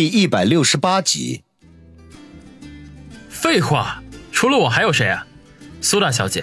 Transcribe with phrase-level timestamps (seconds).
[0.00, 1.42] 第一百六十八集。
[3.28, 5.26] 废话，除了我还有谁啊？
[5.82, 6.42] 苏大小姐，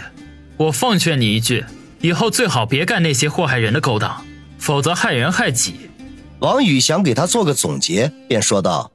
[0.58, 1.66] 我奉劝你一句，
[2.02, 4.24] 以后最好别干那些祸害人的勾当，
[4.60, 5.90] 否则害人害己。
[6.38, 8.92] 王宇想给他做个总结，便说道：“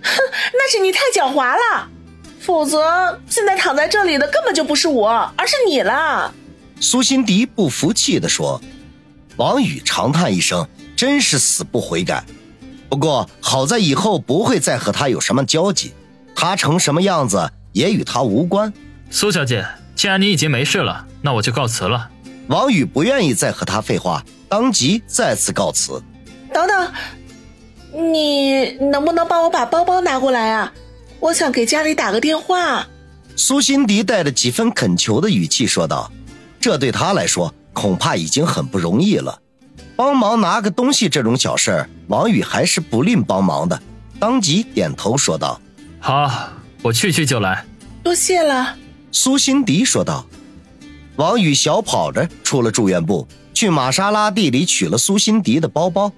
[0.00, 0.12] 哼，
[0.54, 1.86] 那是你太狡猾了，
[2.40, 6.32] 否则现在躺在这里的根本就不是我，而是你了。”
[6.80, 8.58] 苏辛迪不服气地说。
[9.36, 12.24] 王宇长叹一声，真是死不悔改。
[12.88, 15.92] 不过好在以后不会再和他有什么交集，
[16.34, 18.72] 他成什么样子也与他无关。
[19.10, 22.10] 苏小姐，既然你已经没事了，那我就告辞了。
[22.48, 26.00] 王宇不愿意再和他废话，当即再次告辞。
[26.52, 26.92] 等等，
[28.12, 30.72] 你能不能帮我把包包拿过来啊？
[31.18, 32.86] 我想给家里打个电话。
[33.34, 36.10] 苏辛迪带着几分恳求的语气说道
[36.60, 39.38] ：“这对他来说恐怕已经很不容易了。”
[39.96, 43.80] 帮忙拿个东西这种小事儿，王宇还是不吝帮忙的，
[44.20, 45.58] 当即点头说道
[45.98, 46.50] ：“好，
[46.82, 47.64] 我去去就来。”
[48.04, 48.76] 多谢了。
[49.10, 50.24] 苏辛迪说道。
[51.16, 56.12] 王宇小跑着出了住院部，去玛莎拉蒂里取了苏辛迪的包包。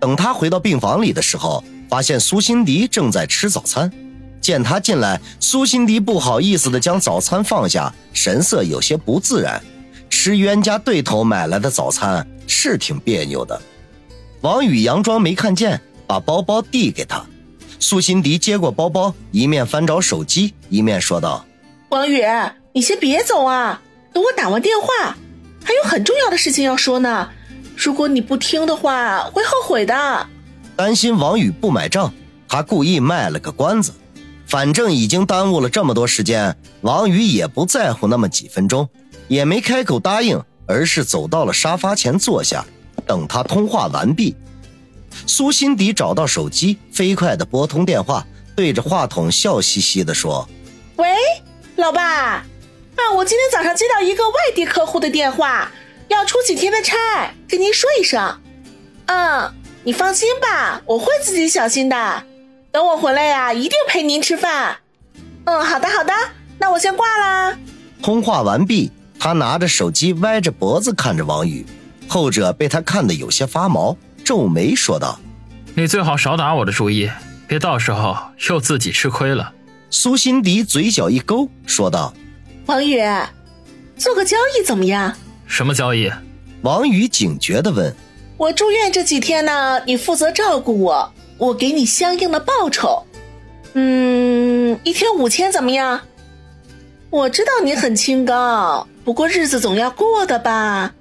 [0.00, 3.92] 等他回到病房里的时候，发现苏辛迪正在吃早餐。
[4.40, 9.62] 见他进来，苏辛迪不好意思的将早餐放下，神色有些不自然。
[10.08, 12.26] 吃冤家对头买来的早餐。
[12.48, 13.60] 是挺别扭的，
[14.40, 17.24] 王宇佯装没看见，把包包递给他。
[17.78, 21.44] 苏辛迪接过包包，一面翻找手机，一面说道
[21.90, 22.24] ：“王宇，
[22.72, 23.80] 你先别走啊，
[24.12, 25.16] 等我打完电话，
[25.62, 27.28] 还有很重要的事情要说呢。
[27.76, 30.26] 如果你不听的话，会后悔的。”
[30.74, 32.12] 担心王宇不买账，
[32.48, 33.92] 他故意卖了个关子。
[34.46, 38.88] 反正已经耽误了这么多时间，王宇也不在乎那么几分钟，
[39.28, 40.42] 也没开口答应。
[40.68, 42.64] 而是走到了沙发前坐下，
[43.06, 44.36] 等他通话完毕。
[45.26, 50.46] 苏辛迪找到手机，飞快地拨通电话，对着话筒笑嘻嘻地说
[50.96, 51.08] ：“喂，
[51.76, 52.44] 老爸，啊，
[53.16, 55.72] 我今天早上接到一个外地客户的电话，
[56.08, 56.96] 要出几天的差，
[57.48, 58.38] 跟您说一声。
[59.06, 59.50] 嗯，
[59.82, 62.22] 你放心吧，我会自己小心的。
[62.70, 64.76] 等我回来呀，一定陪您吃饭。
[65.44, 66.12] 嗯，好的好的，
[66.58, 67.56] 那我先挂啦。”
[68.02, 68.92] 通话完毕。
[69.18, 71.66] 他拿着手机，歪着脖子看着王宇，
[72.06, 75.18] 后者被他看得有些发毛，皱眉说道
[75.74, 77.10] ：“你最好少打我的主意，
[77.46, 78.16] 别到时候
[78.48, 79.52] 又自己吃亏了。”
[79.90, 82.14] 苏辛迪嘴角一勾，说道
[82.66, 83.00] ：“王宇，
[83.96, 85.14] 做个交易怎么样
[85.46, 86.10] ？”“什么交易？”
[86.62, 87.94] 王宇警觉地问。
[88.36, 93.02] “我住院这几天呢，你负责照顾我，我给你相应的报酬。
[93.72, 96.00] 嗯，一天五千怎么样？
[97.10, 100.92] 我知道你很清高。”不过日子总要过的吧，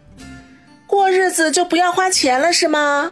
[0.85, 3.11] 过日子就不要花钱了是吗？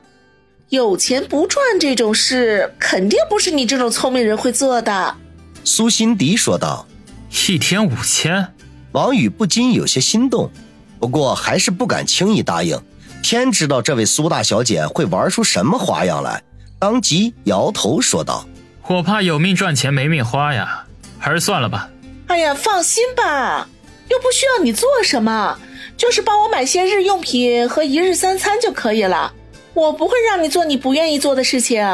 [0.70, 5.18] 有钱不赚这种事，肯定不是你这种聪明人会做的。”
[5.66, 6.88] 苏辛迪说道。
[7.50, 8.54] “一天五千？”
[8.94, 10.50] 王宇不禁有些心动，
[10.98, 12.82] 不过还是不敢轻易答应。
[13.22, 16.42] 天知道这位苏大小姐会玩出什么花样来，
[16.80, 18.48] 当即摇头说道
[18.88, 20.86] ：“我怕有命赚钱没命花呀，
[21.20, 21.90] 还是算了吧。”
[22.28, 23.68] 哎呀，放心吧。
[24.10, 25.58] 又不需要你做什么，
[25.98, 29.34] 就是帮我买些日用品和一日三餐就可以了。
[29.74, 31.86] 我不会让你做你不愿意做的事情。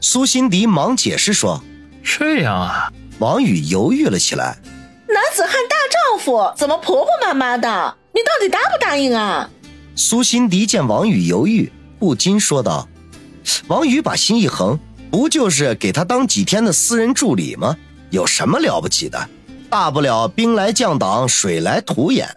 [0.00, 1.62] 苏辛迪忙解释说
[2.02, 2.90] ：“这样啊。”
[3.20, 4.56] 王宇犹豫了起来。
[5.06, 7.96] 男子汉大丈夫，怎么婆婆妈妈的？
[8.12, 9.50] 你到底答不答应啊？
[9.94, 12.88] 苏辛迪见王宇犹豫，不禁说道
[13.68, 14.78] ：“王宇把心一横，
[15.10, 17.76] 不就是给他当几天的私人助理吗？
[18.08, 19.28] 有什么了不起的？”
[19.70, 22.28] 大不了兵来将挡，水来土掩，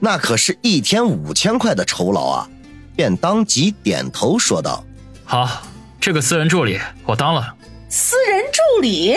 [0.00, 2.48] 那可是一天五千块的酬劳啊！
[2.96, 4.82] 便当即点头说道
[5.24, 5.62] ：“好，
[6.00, 7.54] 这个私人助理我当了。”
[7.90, 9.14] 私人助理，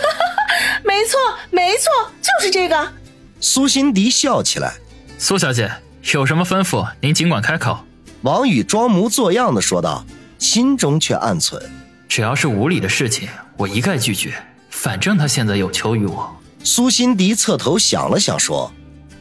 [0.82, 1.20] 没错，
[1.50, 1.90] 没错，
[2.22, 2.92] 就是这个。
[3.40, 4.72] 苏辛迪笑起来
[5.18, 5.70] ：“苏小姐
[6.14, 7.78] 有什么吩咐，您尽管开口。”
[8.22, 10.02] 王宇装模作样的说道，
[10.38, 11.62] 心中却暗存：
[12.08, 14.32] 只要是无理的事情，我一概拒绝。
[14.70, 16.34] 反正他现在有求于我。
[16.66, 18.72] 苏辛迪侧头想了想，说：“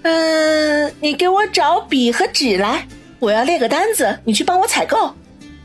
[0.03, 2.87] 嗯，你给我找笔和纸来，
[3.19, 5.13] 我要列个单子，你去帮我采购。”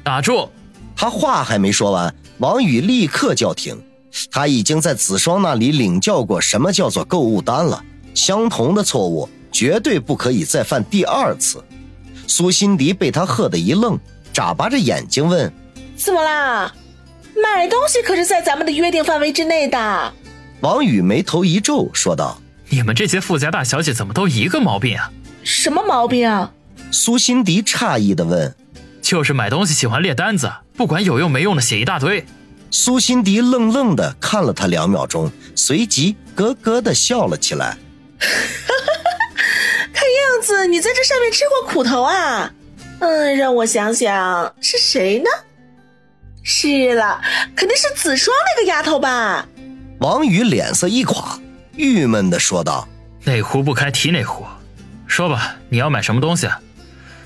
[0.02, 0.48] 打住！
[0.96, 3.80] 他话还没说完，王宇立刻叫停。
[4.28, 7.80] 他已经在子双那里领教过什么叫做购物单了，
[8.12, 11.62] 相同的错误绝对不可以再犯第二次。
[12.26, 13.96] 苏辛迪被他喝得一愣，
[14.32, 15.52] 眨巴着眼睛问
[15.94, 16.74] ：“怎么啦？
[17.40, 20.12] 买东西可是在咱们的约定范围之内的。”
[20.60, 25.10] 王宇眉头一皱，说道：“你们这些富家大小姐怎么都一个毛病啊？
[25.44, 26.52] 什么毛病啊？”
[26.90, 28.54] 苏辛迪诧异的问
[29.00, 32.26] ：“就是买东西喜欢列单子，不管有用没用的写一大堆。”
[32.70, 37.78] 苏辛迪愣愣的看了他两秒钟，随即咯咯的笑了起来。
[38.18, 42.52] 看样子你在这上面吃过苦头啊！
[42.98, 45.30] 嗯，让我想想，是谁呢？
[46.42, 47.20] 是了，
[47.54, 49.46] 肯定是子双那个丫头吧？
[50.00, 51.40] 王宇脸色一垮，
[51.74, 52.86] 郁闷的说道
[53.24, 54.46] ：“哪壶不开提哪壶，
[55.08, 56.48] 说吧，你要买什么东西？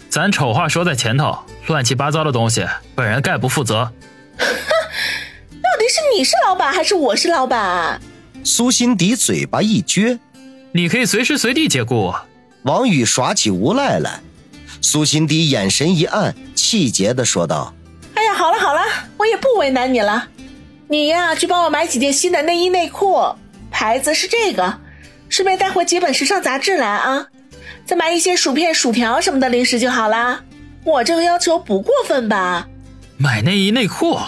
[0.08, 3.92] 咱丑话说在前头，乱七八糟的东西，本人概不负责。”
[4.38, 8.00] 哼，到底是你是老板还是我是老板？
[8.42, 10.18] 苏辛迪嘴巴一撅
[10.72, 12.26] ：“你可以随时随地解雇我。”
[12.64, 14.20] 王宇耍起无赖来。
[14.80, 17.74] 苏辛迪眼神一暗，气结的说道
[18.14, 18.80] ：“哎呀，好了好了，
[19.18, 20.26] 我也不为难你了。
[20.92, 23.34] 你呀，去帮我买几件新的内衣内裤，
[23.70, 24.78] 牌子是这个，
[25.30, 27.28] 顺便带回几本时尚杂志来啊。
[27.86, 30.42] 再买一些薯片、薯条什么的零食就好啦。
[30.84, 32.68] 我这个要求不过分吧？
[33.16, 34.18] 买内衣内裤，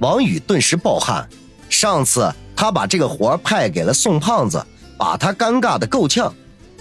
[0.00, 1.26] 王宇顿时暴汗。
[1.70, 4.62] 上次他把这个活派给了宋胖子，
[4.98, 6.30] 把他尴尬的够呛。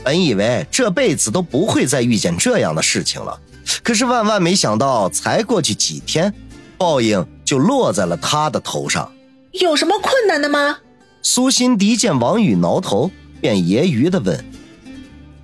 [0.03, 3.39] 本以为这辈子都不会再遇见这样的事情了，
[3.83, 6.33] 可是万万没想到，才过去几天，
[6.77, 9.09] 报应就落在了他的头上。
[9.51, 10.77] 有什么困难的吗？
[11.21, 13.11] 苏辛迪见王宇挠头，
[13.41, 14.45] 便揶揄的问。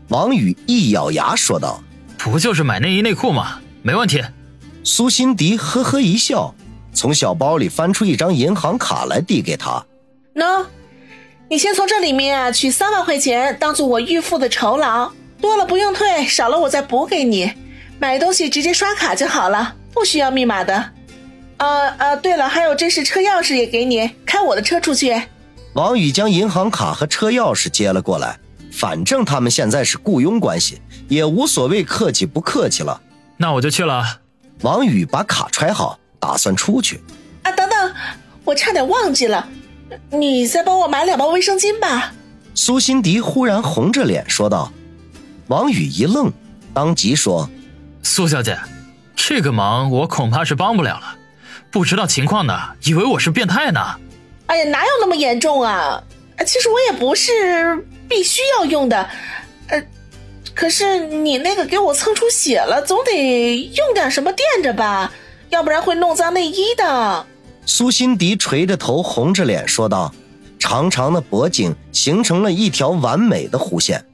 [0.10, 1.84] 王宇一咬牙说道
[2.18, 3.60] ：“不就是买内衣内裤吗？
[3.81, 4.24] 没问题。”
[4.84, 6.54] 苏辛迪呵呵一笑，
[6.94, 9.84] 从小包里翻出一张银行卡来递给他
[10.36, 10.66] ：“喏。”
[11.50, 15.12] 你先从这里面啊取三万块钱，当做我预付的酬劳，
[15.42, 17.51] 多了不用退，少了我再补给你。
[18.00, 20.92] 买东西直接刷卡就好了，不需要密码的。
[21.57, 25.22] 啊啊，对了，还有这是车钥匙也给你，开我的车出去。
[25.74, 28.38] 王宇将银行卡和车钥匙接了过来，
[28.72, 33.02] 反正他们现在是雇佣关系，也无所谓客气不客气了。
[33.38, 34.04] 那我就去了。
[34.62, 37.02] 王宇把卡揣好，打算出去。
[37.44, 37.94] 啊，等等，
[38.44, 39.48] 我差点忘记了。
[40.12, 42.13] 你再帮我买两包卫生巾吧。
[42.54, 44.72] 苏辛迪忽然红着脸说道。
[45.48, 46.31] 王宇一愣，
[46.74, 47.50] 当即说
[48.01, 48.58] ：“苏小姐，
[49.16, 51.16] 这个忙我恐怕是帮不了了。
[51.75, 53.81] 不知道情况呢，以为我是变态呢。”
[54.48, 56.01] 哎呀，哪有那么严重啊？
[56.45, 59.10] 其实我也不是必须要用的，
[59.68, 59.83] 呃，
[60.54, 65.12] 可是你那个给我蹭出血了，总得用点什么垫着吧，
[65.50, 67.25] 要不然会弄脏内衣的。
[67.66, 70.16] 苏辛迪垂着头，红着脸说道
[70.57, 74.06] ：“长长的脖颈形成了一条完美的弧线。”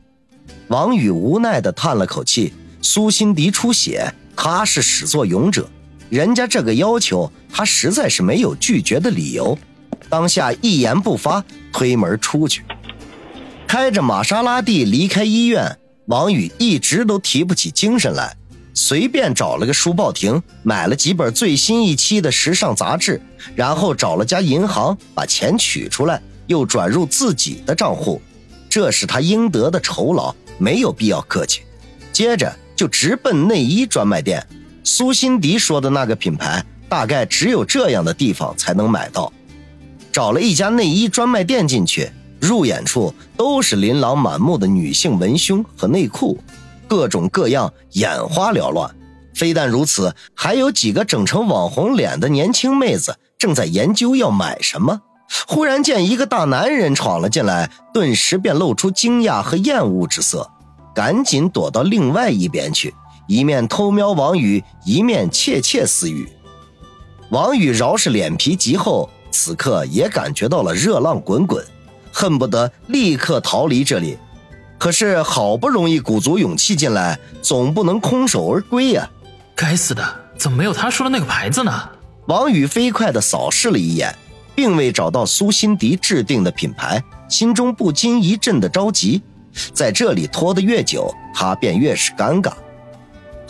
[0.69, 5.69] 王宇无奈的叹了口气：“苏辛迪出血，他是始作俑者，
[6.11, 9.57] 人家这个要求，他实在是没有拒绝的理由。”
[10.09, 11.41] 当下一言不发，
[11.71, 12.63] 推门出去，
[13.65, 15.77] 开着玛莎拉蒂离开医院。
[16.07, 18.35] 王宇一直都提不起精神来。
[18.73, 23.21] 随便找了个书报亭，买了几本最新一期的时尚杂志，
[23.55, 28.21] 然后找了家银行把钱取出来，又转入自己的账户，
[28.69, 31.61] 这是他应得的酬劳，没有必要客气。
[32.11, 34.45] 接着就直奔内衣专卖店，
[34.83, 39.31] 苏辛迪说的那个品牌，大概只有这样的地方才能买到。
[40.11, 46.37] 找了一家内衣专卖店进去，入眼处都是琳琅满目的女性文胸和内裤。
[46.87, 48.93] 各种各样，眼花缭乱。
[49.33, 54.99] 非但如此，还有几个整成网红脸的年轻妹子正在研究要买什么。
[55.47, 60.49] 忽然见一个大男人闯了进来，顿时便露出惊讶和厌恶之色，
[60.93, 62.93] 赶紧躲到另外一边去，
[63.31, 66.27] 一面偷瞄王宇，一面窃窃私语。
[67.29, 71.65] 王宇饶是脸皮极厚，此刻也感觉到了热浪滚滚，
[72.11, 74.17] 恨不得立刻逃离这里。
[74.77, 79.09] 可是好不容易鼓足勇气进来，总不能空手而归呀！
[79.55, 80.03] 该死的，
[80.37, 81.71] 怎么没有他说的那个牌子呢？
[82.25, 84.13] 王宇飞快地扫视了一眼，
[84.53, 89.21] 并未找到苏辛迪制定的品牌，心中不禁一阵的着急。
[89.73, 92.51] 在这里拖得越久，他便越是尴尬。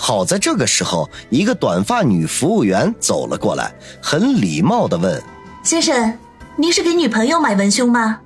[0.03, 5.21] 好在这个时候，一个短发女服务员走了过来，很礼貌地问
[5.61, 6.17] ：“先生，
[6.55, 8.17] 您是给女朋友买文胸吗？”